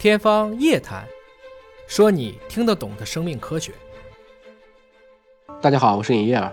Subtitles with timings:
[0.00, 1.04] 天方夜谭，
[1.86, 3.70] 说你听得懂的生命科学。
[5.60, 6.50] 大家好，我是尹烨儿。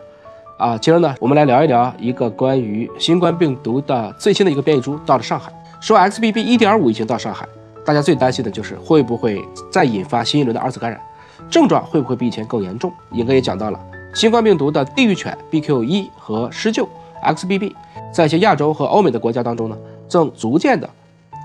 [0.57, 5.49] 啊，今儿呢，我们来聊一聊一个关于新冠病毒的最新的一个变异株到了上海。
[5.79, 7.47] 说 XBB.1.5 已经到上海，
[7.86, 9.41] 大家最担心的就是会不会
[9.71, 11.02] 再引发新一轮的二次感染，
[11.50, 12.91] 症状会不会比以前更严重？
[13.14, 13.79] 尹哥也讲到了，
[14.14, 16.86] 新冠病毒的地域犬 BQ.1 和施救
[17.23, 17.73] XBB，
[18.14, 19.77] 在一些亚洲和欧美的国家当中呢，
[20.09, 20.89] 正逐渐的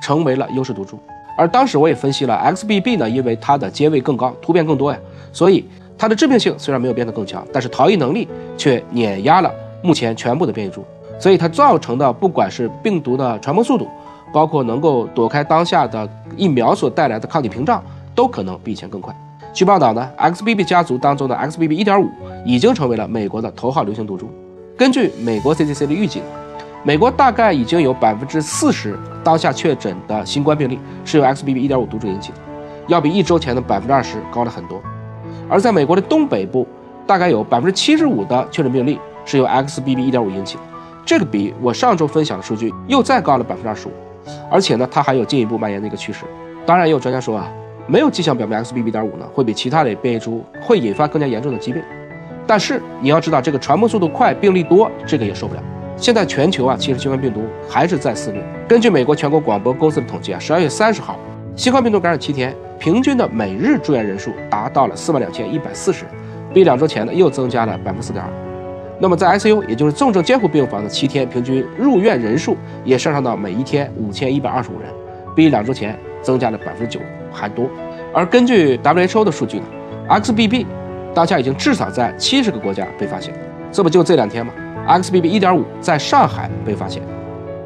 [0.03, 0.98] 成为了优势毒株。
[1.37, 4.99] 而当时我也分析了 XBB 呢，因为它的阶位更高，突变更多呀，
[5.32, 5.64] 所以
[5.96, 10.85] 它的致病性虽然没有变得更强，但是逃逸能力却碾压了目前全部的变异株，
[11.18, 13.89] 所以它造成的不管是病毒的传播速度，
[14.32, 17.82] 包括能够躲开当下的疫苗所带来的抗体屏障，
[18.14, 19.14] 都可能比以前更快。
[19.54, 22.09] 据报道呢，XBB 家族当中的 XBB.1.5
[22.45, 24.31] 已经成为了美国的头号流行毒株。
[24.76, 26.23] 根据美国 CDC 的预警。
[26.85, 32.39] 美国大概已经有百分之四十当下确诊的新冠病例是由 XBB.1.5 毒株引起的，
[32.89, 34.83] 要比一周前的百分之二十高了很多。
[35.48, 36.67] 而在美国的东北部，
[37.06, 40.62] 大概有百分之七十五的确诊病例是由 XBB.1.5 引起的，
[41.06, 43.93] 这个比我上周分享的数据又再高了百分之二十五。
[44.51, 46.25] 而且呢，它还有进一步蔓延的一个趋势。
[46.67, 47.49] 当然，也有专家说啊，
[47.87, 51.81] 没有迹象表明 XBB.1.5 呢会比其他的变异株会引发更加严重的疾病。
[52.45, 55.62] 但是你要知道，这个传播速度快，病例多，这个也受不了。
[55.97, 58.43] 现在全球啊，其实新冠病毒还是在肆虐。
[58.69, 61.19] 根据美国全国广播公司的统计啊，十二月三十号，
[61.55, 66.15] 新冠病毒感染七天，平均的每日住院人数达到了四万两千一百四十人，
[66.53, 68.31] 比两周前呢又增加了百分之四点二。
[68.99, 74.89] 那么在 ICU，也就是重症监护病房的七天平均入院人数也上升到每一天五千一百二十五人，
[75.34, 77.01] 比两周前增加了百分之九
[77.33, 77.69] 还多。
[78.15, 79.65] 而根据 WHO 的数据呢
[80.09, 80.67] ，XBB
[81.15, 83.34] 当下已经至少在七十个国家被发现，
[83.71, 84.53] 这不就这两天吗
[84.86, 87.02] ？XBB.1.5 在上海被发现，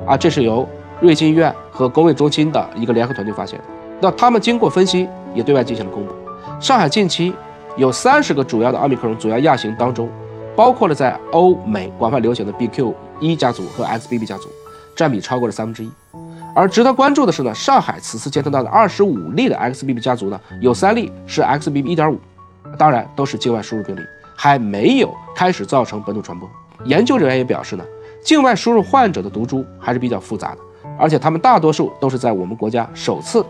[0.06, 0.68] 啊，这是由
[1.00, 3.64] 瑞金医院和公卫中心的一个联合团队发现的。
[4.00, 6.12] 那他们经过分析，也对外进行了公布。
[6.60, 7.34] 上海近期
[7.76, 10.08] 有三十个主要的奥密克戎主要亚型当中，
[10.54, 14.48] 包括了在欧美广泛流行的 BQ.1 家族和 XBB 家族，
[14.94, 15.90] 占比超过了三分之一。
[16.54, 22.16] 而值得关注的是呢，上海此次监测到的二十五例的 XBB 家族呢，有三例是 XBB.1.5，
[22.78, 24.00] 当然都是境外输入病例，
[24.34, 26.48] 还没有开始造成本土传播。
[26.84, 27.84] 研究人员也表示呢，
[28.22, 30.58] 境外输入患者的毒株还是比较复杂的，
[30.98, 33.44] 而且他们大多数都是在我们国家首次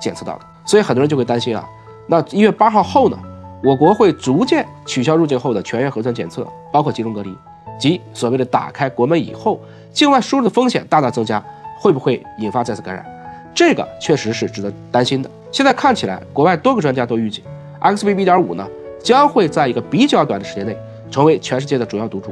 [0.00, 1.64] 检测到的，所以很多人就会担心啊，
[2.06, 3.18] 那一月八号后呢，
[3.62, 7.36] 我国会逐渐取消入境后的全员核酸检测，包括集中隔离，
[7.78, 9.60] 即所谓的打开国门以后，
[9.92, 11.42] 境外输入的风险大大增加，
[11.78, 13.04] 会不会引发再次感染？
[13.54, 15.30] 这个确实是值得担心的。
[15.50, 17.42] 现在看起来，国外多个专家都预计
[17.80, 18.66] ，XBB.1.5 呢
[19.02, 20.76] 将会在一个比较短的时间内
[21.10, 22.30] 成为全世界的主要毒株。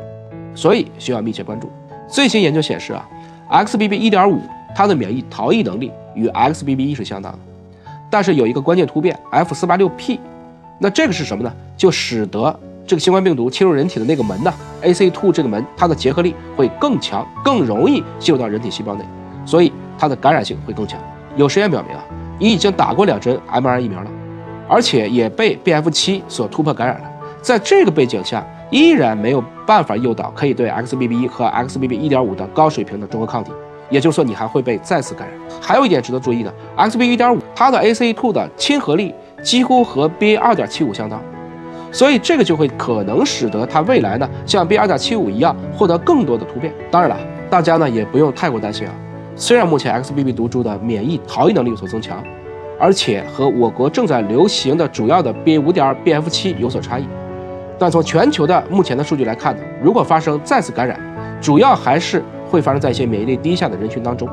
[0.58, 1.70] 所以需要密切关注。
[2.08, 3.08] 最新研究显示啊
[3.48, 4.40] ，XBB.1.5
[4.74, 7.38] 它的免疫逃逸能力与 XBB.1 是相当的，
[8.10, 10.18] 但是有一个关键突变 F486P，
[10.80, 11.52] 那这个是什么呢？
[11.76, 14.52] 就使得这个新冠病毒侵入人体的那个门呢
[14.82, 19.04] ，ACE2 这个门它的结合力会更强，更容易进入到人体细胞内，
[19.46, 20.98] 所以它的感染性会更强。
[21.36, 22.02] 有实验表明啊，
[22.40, 24.10] 你已经打过两针 mRNA 疫苗了，
[24.68, 27.08] 而且也被 BF7 所突破感染了，
[27.40, 28.44] 在这个背景下。
[28.70, 33.50] 依然没有办法诱导可以对 XBB 和 XBB.1.5 的高水平的中和抗体，
[33.88, 35.38] 也就是说你还会被再次感染。
[35.60, 41.20] 还有一点值得注意的，XBB.1.5 它的 ACE2 的亲和力几乎和 BA.2.75 相当，
[41.90, 46.72] 所以这个就会可能使得它未来呢像 BA.2.75 一样获得更多的突变。
[46.90, 47.16] 当然了，
[47.48, 48.94] 大家呢也不用太过担心啊。
[49.34, 52.22] 虽然目前 XBB 毒株的免疫逃逸能力有所增强，
[52.78, 57.06] 而且和我国正在流行的主要的 BA.5.2、BF7 有所差异。
[57.78, 60.98] 但从全球的目前的数据来看呢，如果发生再次感染，
[61.40, 64.28] 主要还是会发生在一些免疫力低下的人群当中。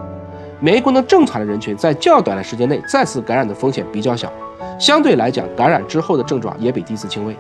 [0.60, 4.32] 免疫功能正常的人群在较短的时间内再次感染的风险比较小，
[4.80, 7.36] 相对来讲，感染之后的症状也比第一次轻微。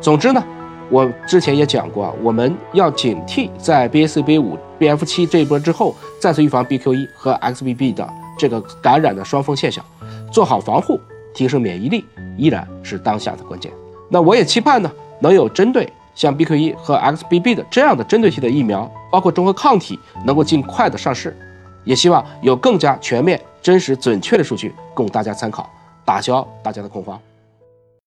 [0.00, 0.42] 总之呢，
[0.90, 9.84] 我之前也讲过，我们要警惕在 BA.4、BA.5、BF.7 这一波之后，再次预防 BQ.1 和 XBB 的这个感染的双峰现象，
[10.32, 10.98] 做好防护，
[11.34, 12.04] 提升免疫力
[12.36, 13.70] 依然是当下的关键。
[14.08, 14.90] 那我也期盼呢。
[15.20, 21.36] 能有针对像 BQ.1 和 XBB 的这样的针对性的疫苗，包括中和抗体，能够尽快的上市，
[21.84, 25.68] 也希望有更加全面、真实、准确的数据供大家参考，
[26.04, 27.20] 打消大家的恐慌。